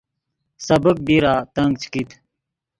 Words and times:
سبیک 0.65 0.97
بیرا 1.05 1.33
تنگ 1.55 1.73
چے 1.79 1.87
کیت 1.93 2.09